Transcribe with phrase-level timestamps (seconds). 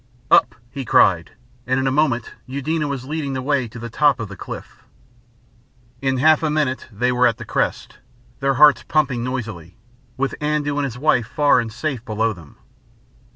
[0.31, 1.33] "Up!" he cried,
[1.67, 4.81] and in a moment Eudena was leading the way to the top of the cliff.
[6.01, 7.99] In half a minute they were at the crest,
[8.39, 9.77] their hearts pumping noisily,
[10.17, 12.55] with Andoo and his wife far and safe below them.